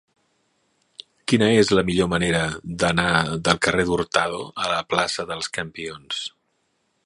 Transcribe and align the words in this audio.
Quina 1.31 1.49
és 1.63 1.69
la 1.79 1.83
millor 1.89 2.09
manera 2.13 2.41
d'anar 2.85 3.07
del 3.49 3.61
carrer 3.67 3.87
d'Hurtado 3.91 4.43
a 4.65 4.73
la 4.75 4.81
plaça 4.95 5.31
dels 5.33 5.55
Campions? 5.59 6.27